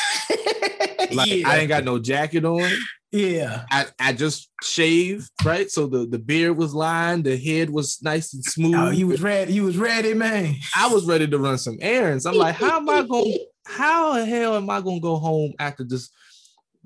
[1.12, 1.50] like yeah.
[1.50, 2.70] I ain't got no jacket on.
[3.12, 3.64] Yeah.
[3.72, 5.70] I, I just shaved, right?
[5.70, 8.76] So the, the beard was lined, the head was nice and oh, smooth.
[8.76, 9.54] Oh, you was ready.
[9.54, 10.56] You was ready, man.
[10.76, 12.26] I was ready to run some errands.
[12.26, 15.84] I'm like, how am I going how the hell am I gonna go home after
[15.84, 16.12] just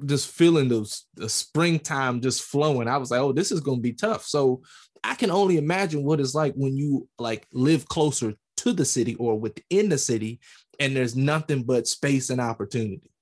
[0.06, 2.88] just feeling the, the springtime just flowing?
[2.88, 4.26] I was like, oh, this is gonna be tough.
[4.26, 4.62] So
[5.04, 9.16] I can only imagine what it's like when you like live closer to the city
[9.16, 10.40] or within the city
[10.80, 13.13] and there's nothing but space and opportunity.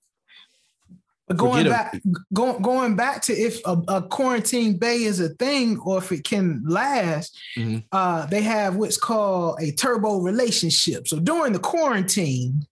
[1.31, 2.01] But going back,
[2.33, 6.25] going going back to if a, a, quarantine bae is a thing or if it
[6.25, 7.79] can last, mm-hmm.
[7.91, 11.07] uh, they have what's called a turbo relationship.
[11.07, 12.65] So during the quarantine,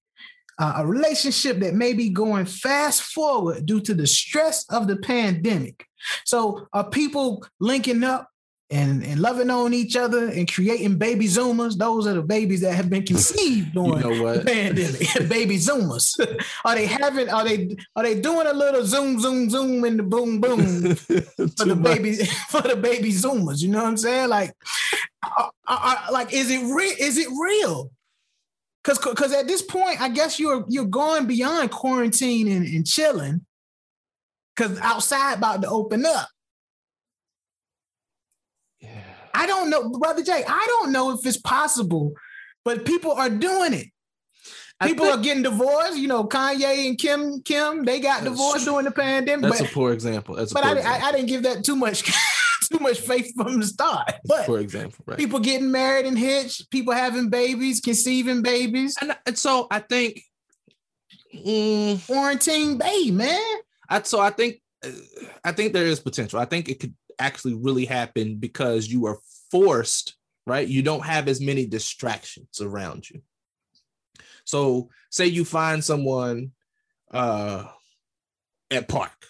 [0.58, 4.98] uh, a relationship that may be going fast forward due to the stress of the
[4.98, 5.86] pandemic.
[6.26, 8.30] So are people linking up
[8.72, 11.78] and, and loving on each other and creating baby zoomers?
[11.78, 15.30] Those are the babies that have been conceived during you know the pandemic.
[15.30, 16.20] baby zoomers.
[16.66, 20.04] are they having are they are they doing a little zoom, zoom, zoom in the
[20.04, 22.16] boom boom for the baby
[22.50, 23.62] for the baby zoomers?
[23.62, 24.30] You know what I'm saying?
[24.30, 24.54] Like,
[25.24, 26.96] are, are, like is it real?
[27.00, 27.92] Is it real?
[28.84, 33.46] Cause because at this point, I guess you're you're going beyond quarantine and, and chilling.
[34.56, 36.28] Cause outside about to open up.
[39.34, 40.44] I don't know, brother Jay.
[40.48, 42.14] I don't know if it's possible,
[42.66, 43.88] but people are doing it.
[44.82, 45.98] People think, are getting divorced.
[45.98, 49.50] You know, Kanye and Kim, Kim, they got divorced during the pandemic.
[49.50, 50.36] That's but, a poor example.
[50.36, 52.04] That's but I, I, I, didn't give that too much
[52.72, 54.14] too much faith from the start.
[54.24, 55.18] But for example, right.
[55.18, 58.96] people getting married and hitched, people having babies, conceiving babies.
[59.02, 60.22] And, and so I think
[61.36, 63.58] mm, quarantine bae, man.
[63.90, 64.62] I, so I think
[65.44, 66.40] I think there is potential.
[66.40, 69.20] I think it could actually really happen because you are
[69.52, 70.16] forced,
[70.48, 70.68] right?
[70.68, 73.22] You don't have as many distractions around you.
[74.46, 76.52] So say you find someone
[77.12, 77.66] uh
[78.72, 79.28] at park,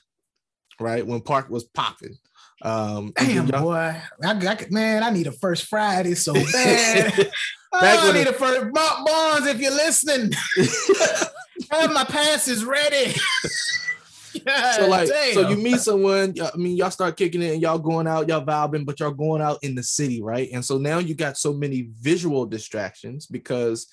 [0.80, 1.06] right?
[1.06, 2.18] When park was popping,
[2.62, 7.32] um, Damn, boy, I, I, man, I need a first Friday so bad.
[7.74, 10.32] oh, I need a first Barnes if you're listening.
[11.72, 13.14] Have my passes ready.
[14.46, 15.34] God so like, damn.
[15.34, 16.36] so you meet someone.
[16.42, 19.42] I mean, y'all start kicking it, and y'all going out, y'all vibing, but y'all going
[19.42, 20.50] out in the city, right?
[20.54, 23.88] And so now you got so many visual distractions because,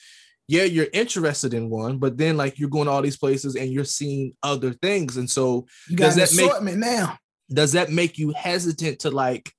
[0.49, 3.70] yeah, you're interested in one, but then like you're going to all these places and
[3.70, 7.18] you're seeing other things, and so you got does that assortment make, now
[7.53, 9.53] does that make you hesitant to like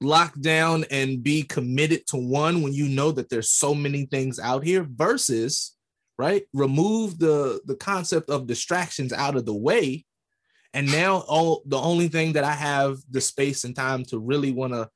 [0.00, 4.38] lock down and be committed to one when you know that there's so many things
[4.38, 5.76] out here versus
[6.18, 10.04] right remove the the concept of distractions out of the way
[10.72, 14.52] and now all the only thing that i have the space and time to really
[14.52, 14.88] want to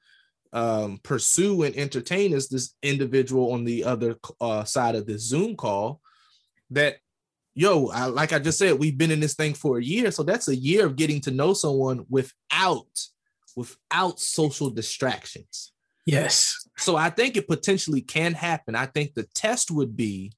[0.51, 5.57] um, pursue and entertain is this individual on the other uh, side of this Zoom
[5.57, 6.01] call
[6.71, 6.97] that
[7.59, 10.13] yo, I, like I just said, we've been in this thing for a year.
[10.13, 12.87] So that's a year of getting to know someone without
[13.57, 15.73] without social distractions.
[16.07, 16.69] Yes.
[16.77, 18.77] So I think it potentially can happen.
[18.77, 20.33] I think the test would be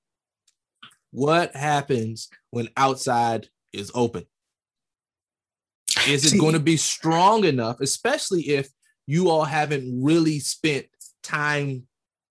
[1.11, 4.25] what happens when outside is open.
[6.09, 8.69] Is it See, going to be strong enough, especially if
[9.07, 10.87] you all haven't really spent
[11.23, 11.87] time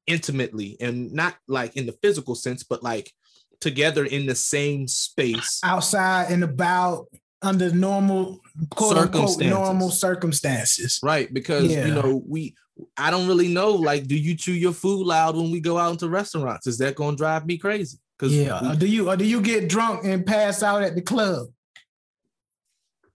[0.07, 3.11] intimately and not like in the physical sense, but like
[3.59, 5.59] together in the same space?
[5.63, 7.07] Outside and about
[7.41, 8.39] under normal
[8.69, 10.99] quote unquote normal circumstances.
[11.03, 11.85] Right because yeah.
[11.85, 12.55] you know we
[12.97, 15.91] i don't really know like do you chew your food loud when we go out
[15.91, 16.65] into restaurants?
[16.65, 19.41] Is that going to drive me crazy because yeah we, do you or do you
[19.41, 21.47] get drunk and pass out at the club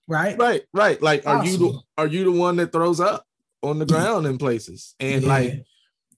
[0.08, 3.24] right right right like are you the are you the one that throws up
[3.62, 5.28] on the ground in places and yeah.
[5.28, 5.64] like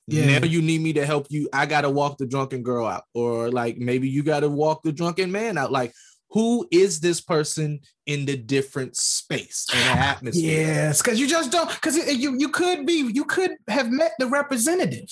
[0.08, 0.38] yeah.
[0.38, 1.48] Now you need me to help you.
[1.52, 5.32] I gotta walk the drunken girl out, or like maybe you gotta walk the drunken
[5.32, 5.72] man out.
[5.72, 5.92] Like,
[6.30, 10.64] who is this person in the different space and atmosphere?
[10.64, 11.68] Yes, because you just don't.
[11.68, 15.08] Because you you could be you could have met the representative.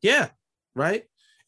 [0.00, 0.30] Yeah,
[0.74, 1.04] right.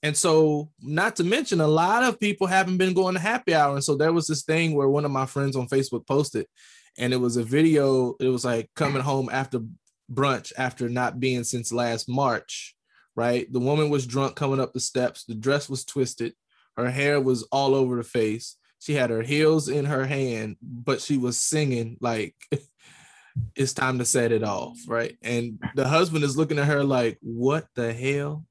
[0.07, 3.75] And so, not to mention, a lot of people haven't been going to happy hour.
[3.75, 6.47] And so there was this thing where one of my friends on Facebook posted,
[6.97, 8.15] and it was a video.
[8.21, 9.63] It was like coming home after
[10.09, 12.77] brunch after not being since last March,
[13.17, 13.53] right?
[13.53, 15.25] The woman was drunk coming up the steps.
[15.25, 16.35] The dress was twisted.
[16.77, 18.59] Her hair was all over the face.
[18.79, 22.37] She had her heels in her hand, but she was singing like
[23.57, 25.17] it's time to set it off, right?
[25.21, 28.47] And the husband is looking at her like, "What the hell?"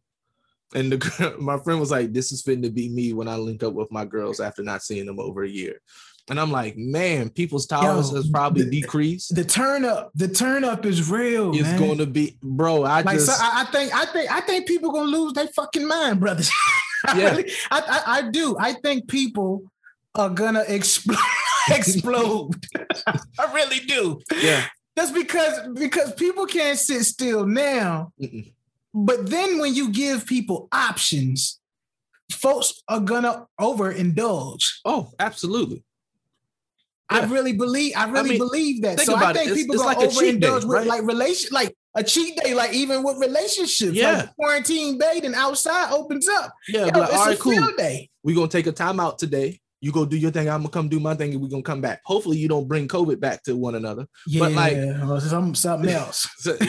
[0.73, 3.63] And the my friend was like, "This is fitting to be me when I link
[3.63, 5.81] up with my girls after not seeing them over a year."
[6.27, 9.35] And I'm like, man, people's tolerance Yo, has probably the, decreased.
[9.35, 11.53] The turn up, the turn up is real.
[11.53, 11.79] It's man.
[11.79, 12.83] going to be, bro.
[12.83, 15.47] I like, just, so I, I, think, I think, I think people gonna lose their
[15.47, 16.51] fucking mind, brothers.
[17.07, 18.57] I yeah, really, I, I, I do.
[18.59, 19.71] I think people
[20.15, 21.19] are gonna explode.
[21.69, 22.65] explode.
[23.05, 24.19] I really do.
[24.41, 24.65] Yeah.
[24.95, 28.13] That's because because people can't sit still now.
[28.19, 28.51] Mm-mm.
[28.95, 31.59] But then when you give people options,
[32.31, 34.63] folks are gonna overindulge.
[34.85, 35.83] Oh, absolutely.
[37.11, 37.19] Yeah.
[37.19, 37.91] I really believe.
[37.97, 39.01] I really I mean, believe that.
[39.01, 40.87] So I think people go like overindulge with right?
[40.87, 43.91] like relation, like a cheat day, like even with relationships.
[43.93, 46.53] Yeah, like quarantine dating outside opens up.
[46.69, 47.71] Yeah, Yo, like, all right, cool.
[47.77, 48.09] Day.
[48.23, 49.59] We're gonna take a time out today.
[49.85, 50.49] You go do your thing.
[50.49, 52.01] I'm gonna come do my thing, and we're gonna come back.
[52.05, 54.07] Hopefully, you don't bring COVID back to one another.
[54.25, 56.67] Yeah, but like uh, some, something else, something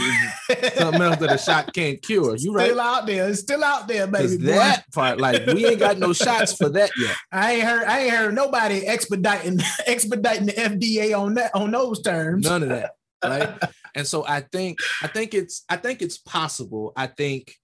[1.01, 2.37] else that a shot can't cure.
[2.37, 2.67] You right?
[2.67, 3.27] Still out there.
[3.31, 4.37] It's still out there, baby.
[4.37, 7.17] That part, like we ain't got no shots for that yet.
[7.33, 7.85] I ain't heard.
[7.85, 12.45] I ain't heard nobody expediting expediting the FDA on that on those terms.
[12.45, 12.91] None of that.
[13.25, 13.59] Right.
[13.95, 16.93] and so I think I think it's I think it's possible.
[16.95, 17.55] I think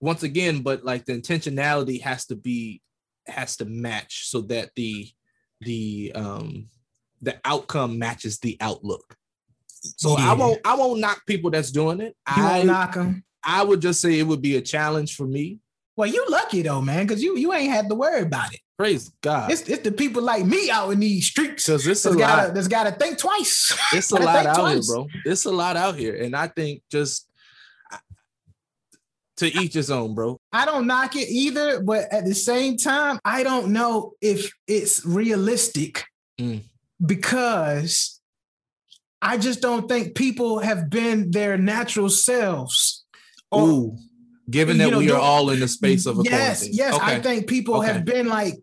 [0.00, 2.82] once again, but like the intentionality has to be
[3.30, 5.08] has to match so that the
[5.60, 6.68] the um
[7.22, 9.16] the outcome matches the outlook.
[9.66, 10.30] So yeah.
[10.30, 12.16] I won't I won't knock people that's doing it.
[12.36, 13.24] You I won't knock them.
[13.42, 15.58] I would just say it would be a challenge for me.
[15.96, 18.60] Well, you lucky though, man, because you you ain't had to worry about it.
[18.78, 19.50] Praise God.
[19.50, 21.66] It's, it's the people like me out in these streets.
[21.66, 22.54] Because it's a gotta, lot.
[22.54, 23.76] That's got to think twice.
[23.92, 24.88] It's a lot out twice.
[24.88, 25.08] here, bro.
[25.26, 27.28] It's a lot out here, and I think just
[29.40, 30.38] to each his own, bro.
[30.52, 35.04] I don't knock it either, but at the same time, I don't know if it's
[35.04, 36.04] realistic
[36.38, 36.62] mm.
[37.04, 38.20] because
[39.22, 43.04] I just don't think people have been their natural selves.
[43.54, 43.96] Ooh,
[44.48, 46.70] given that know, we are all in the space of a yes, quarantine.
[46.72, 47.16] yes, okay.
[47.16, 47.86] I think people okay.
[47.88, 48.54] have been like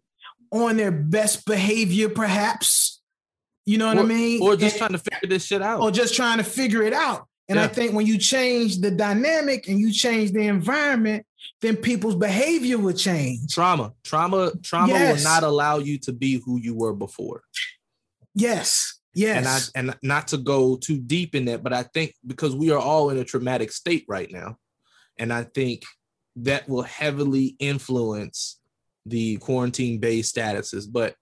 [0.51, 3.01] on their best behavior, perhaps.
[3.65, 4.41] You know what or, I mean?
[4.41, 5.81] Or just and, trying to figure this shit out.
[5.81, 7.27] Or just trying to figure it out.
[7.49, 7.65] And yeah.
[7.65, 11.25] I think when you change the dynamic and you change the environment,
[11.61, 13.53] then people's behavior will change.
[13.53, 15.17] Trauma, trauma, trauma yes.
[15.17, 17.43] will not allow you to be who you were before.
[18.35, 18.99] Yes.
[19.13, 19.71] Yes.
[19.73, 22.69] And I and not to go too deep in that, but I think because we
[22.69, 24.57] are all in a traumatic state right now,
[25.17, 25.83] and I think
[26.35, 28.59] that will heavily influence
[29.07, 30.85] the quarantine bae statuses.
[30.89, 31.15] But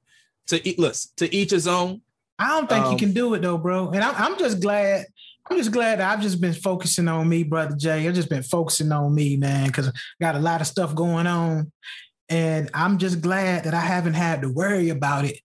[0.47, 2.01] to listen, to each his own.
[2.37, 3.91] I don't think um, you can do it though, bro.
[3.91, 5.05] And I'm, I'm just glad
[5.49, 8.07] I'm just glad I've just been focusing on me, brother Jay.
[8.07, 11.27] I've just been focusing on me, man, because I got a lot of stuff going
[11.27, 11.71] on.
[12.29, 15.37] And I'm just glad that I haven't had to worry about it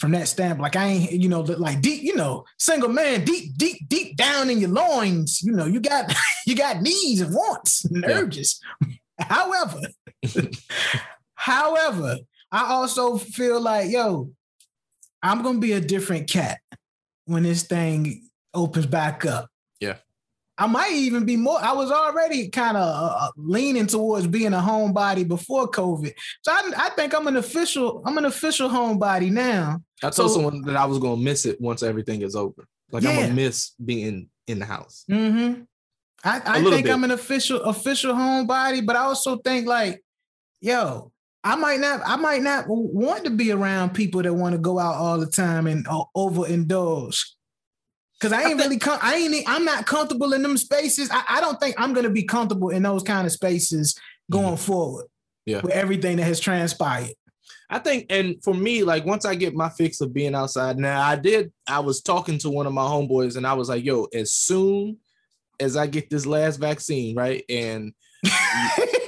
[0.00, 0.62] from that standpoint.
[0.62, 4.48] Like I ain't, you know, like deep, you know, single man, deep, deep, deep down
[4.48, 6.14] in your loins, you know, you got
[6.46, 8.18] you got needs and wants and yeah.
[8.18, 8.60] urges.
[9.20, 9.80] however,
[11.34, 12.16] however,
[12.50, 14.30] I also feel like, yo,
[15.22, 16.58] I'm gonna be a different cat
[17.26, 19.49] when this thing opens back up.
[20.60, 21.58] I might even be more.
[21.58, 26.52] I was already kind of uh, uh, leaning towards being a homebody before COVID, so
[26.52, 28.02] I, I think I'm an official.
[28.04, 29.80] I'm an official homebody now.
[30.02, 32.68] I told so, someone that I was gonna miss it once everything is over.
[32.92, 33.10] Like yeah.
[33.10, 35.06] I'm gonna miss being in the house.
[35.10, 35.62] Mm-hmm.
[36.24, 36.92] I, I think bit.
[36.92, 40.04] I'm an official official homebody, but I also think like,
[40.60, 41.10] yo,
[41.42, 44.78] I might not I might not want to be around people that want to go
[44.78, 47.18] out all the time and uh, overindulge.
[48.20, 51.08] Cause I ain't really com- I ain't I'm not comfortable in them spaces.
[51.10, 53.98] I, I don't think I'm gonna be comfortable in those kind of spaces
[54.30, 54.56] going mm-hmm.
[54.56, 55.06] forward.
[55.46, 55.62] Yeah.
[55.62, 57.14] With everything that has transpired.
[57.70, 61.00] I think, and for me, like once I get my fix of being outside, now
[61.00, 64.06] I did, I was talking to one of my homeboys and I was like, yo,
[64.12, 64.98] as soon
[65.60, 67.44] as I get this last vaccine, right?
[67.48, 67.92] And
[68.24, 68.32] you,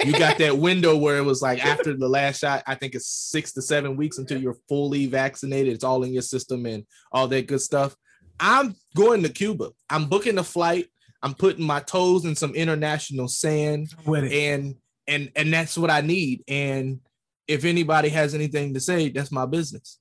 [0.05, 3.07] you got that window where it was like after the last shot, I think it's
[3.07, 5.73] six to seven weeks until you're fully vaccinated.
[5.73, 7.95] It's all in your system and all that good stuff.
[8.39, 9.69] I'm going to Cuba.
[9.89, 10.87] I'm booking a flight.
[11.21, 14.75] I'm putting my toes in some international sand, and
[15.07, 16.43] and and that's what I need.
[16.47, 16.99] And
[17.47, 19.99] if anybody has anything to say, that's my business.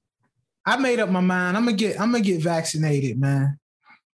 [0.64, 1.56] I made up my mind.
[1.56, 3.58] I'm gonna get I'm gonna get vaccinated, man.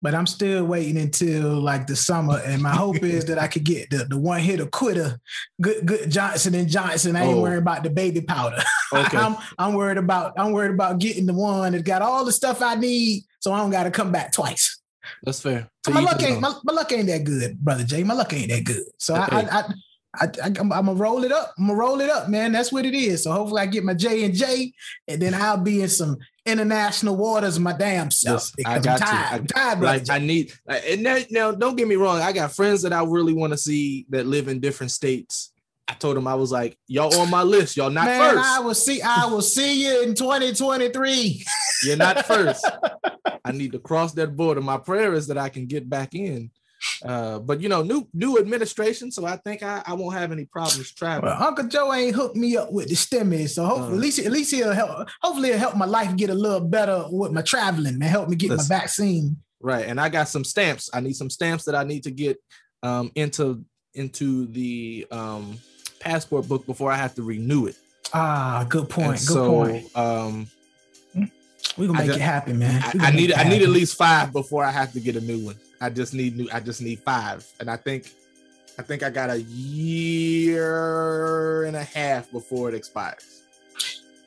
[0.02, 3.64] But I'm still waiting until like the summer, and my hope is that I could
[3.64, 5.18] get the, the one hitter quitter,
[5.60, 7.16] good good Johnson and Johnson.
[7.16, 7.42] I ain't oh.
[7.42, 8.62] worried about the baby powder.
[8.92, 9.16] Okay.
[9.16, 12.62] I'm I'm worried about I'm worried about getting the one that got all the stuff
[12.62, 14.80] I need, so I don't got to come back twice.
[15.22, 15.70] That's fair.
[15.88, 18.02] My luck ain't my, my, luck ain't that good, brother Jay.
[18.02, 18.82] My luck ain't that good.
[18.98, 19.36] So okay.
[19.36, 19.64] I, I
[20.18, 21.54] I, I, am gonna roll it up.
[21.56, 22.50] I'm gonna roll it up, man.
[22.50, 23.22] That's what it is.
[23.22, 24.72] So hopefully I get my J and J,
[25.06, 28.50] and then I'll be in some international waters my damn self.
[28.58, 29.30] Yes, I got I'm tired.
[29.30, 32.20] I, am tired, like, I need, and that, now don't get me wrong.
[32.20, 35.52] I got friends that I really want to see that live in different states.
[35.88, 37.76] I told him I was like, y'all on my list.
[37.76, 38.44] Y'all not Man, first.
[38.44, 39.00] I will see.
[39.02, 41.44] I will see you in 2023.
[41.84, 42.68] You're not first.
[43.44, 44.60] I need to cross that border.
[44.60, 46.50] My prayer is that I can get back in
[47.04, 50.44] uh, but you know, new new administration, so I think I, I won't have any
[50.44, 51.32] problems traveling.
[51.32, 54.18] Well, Uncle Joe ain't hooked me up with the stimmy, so hopefully, uh, at least
[54.20, 55.08] at least he'll help.
[55.22, 58.36] Hopefully, it'll help my life get a little better with my traveling and help me
[58.36, 59.36] get my vaccine.
[59.60, 60.90] Right, and I got some stamps.
[60.92, 62.38] I need some stamps that I need to get
[62.82, 63.64] um, into
[63.94, 65.58] into the um,
[66.06, 67.76] passport book before I have to renew it.
[68.14, 69.18] Ah, good point.
[69.18, 69.96] And good so, point.
[69.96, 70.46] Um,
[71.76, 72.82] we gonna make it happen, man.
[72.82, 75.44] I, I need I need at least five before I have to get a new
[75.44, 75.56] one.
[75.80, 76.48] I just need new.
[76.52, 78.10] I just need five, and I think,
[78.78, 83.42] I think I got a year and a half before it expires.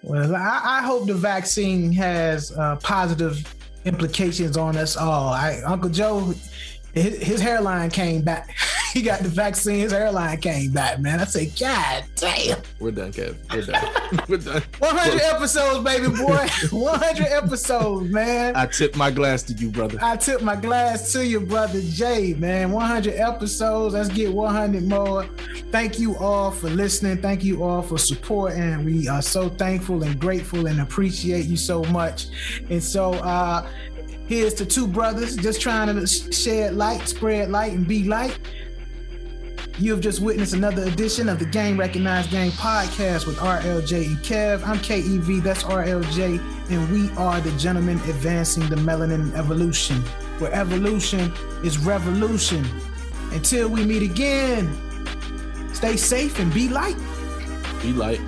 [0.03, 3.43] Well, I, I hope the vaccine has uh, positive
[3.85, 5.29] implications on us all.
[5.29, 6.33] I, Uncle Joe,
[6.93, 8.55] his, his hairline came back.
[8.93, 11.19] he got the vaccine, his hairline came back, man.
[11.19, 12.59] I say, God damn.
[12.79, 13.35] We're done, Kev.
[13.51, 14.25] We're done.
[14.27, 14.63] We're done.
[14.79, 16.47] 100 episodes, baby boy.
[16.71, 18.55] 100 episodes, man.
[18.55, 19.99] I tip my glass to you, brother.
[20.01, 22.71] I tip my glass to you, brother Jay, man.
[22.71, 23.93] 100 episodes.
[23.93, 25.25] Let's get 100 more.
[25.71, 27.21] Thank you all for listening.
[27.21, 28.83] Thank you all for supporting.
[28.83, 32.27] We are so thankful and grateful and appreciate you so much.
[32.69, 33.67] And so, uh,
[34.29, 38.37] Here's to two brothers just trying to shed light, spread light, and be light.
[39.79, 44.17] You have just witnessed another edition of the Game Recognized Game podcast with RLJ and
[44.17, 44.63] Kev.
[44.67, 49.99] I'm KEV, that's RLJ, and we are the gentlemen advancing the melanin evolution,
[50.37, 52.63] where evolution is revolution.
[53.31, 54.71] Until we meet again,
[55.73, 56.97] stay safe and be light.
[57.81, 58.21] Be light.